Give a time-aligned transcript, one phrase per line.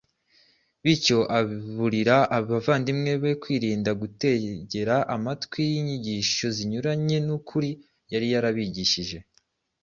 [0.83, 7.69] bityo aburira abavandimwe be kwirinda gutegera amatwi inyigisho zinyuranye n’ukuri
[8.13, 9.17] yari yarabigishije.